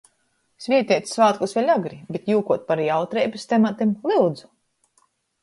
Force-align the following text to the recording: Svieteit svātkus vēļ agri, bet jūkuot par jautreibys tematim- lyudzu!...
Svieteit 0.67 1.09
svātkus 1.11 1.53
vēļ 1.57 1.69
agri, 1.73 1.99
bet 2.15 2.33
jūkuot 2.33 2.65
par 2.73 2.83
jautreibys 2.87 3.47
tematim- 3.53 3.95
lyudzu!... 4.13 4.53